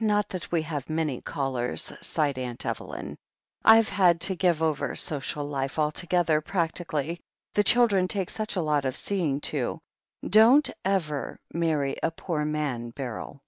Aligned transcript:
Not 0.00 0.30
that 0.30 0.50
we 0.50 0.62
have 0.62 0.90
many 0.90 1.20
callers," 1.20 1.92
sighed 2.00 2.40
Aunt 2.40 2.66
Evelyn. 2.66 3.16
"I've 3.64 3.88
had 3.88 4.20
to 4.22 4.34
give 4.34 4.64
over 4.64 4.96
social 4.96 5.46
life 5.46 5.78
altogether, 5.78 6.40
practically; 6.40 7.20
the 7.54 7.62
children 7.62 8.08
take 8.08 8.30
such 8.30 8.56
a 8.56 8.62
lot 8.62 8.84
of 8.84 8.96
seeing 8.96 9.40
to. 9.42 9.78
Don't 10.28 10.68
ever 10.84 11.38
marry 11.52 11.96
a 12.02 12.10
poor 12.10 12.44
man. 12.44 12.90
Beryl." 12.90 13.42